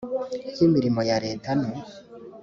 y 0.57 0.61
imirimo 0.67 0.99
ya 1.09 1.17
leta 1.25 1.49
no 1.61 1.69